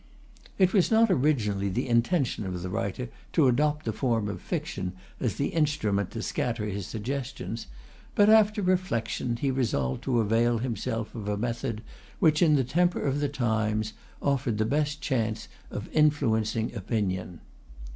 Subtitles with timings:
[0.57, 4.93] It was not originally the intention of the writer to adopt the form of fiction
[5.19, 7.67] as the instrument to scatter his suggestions,
[8.15, 11.83] but, after reflection, he resolved to avail himself of a method
[12.17, 13.93] which, in the temper of the times,
[14.23, 17.39] offered the best chance of influencing opinion.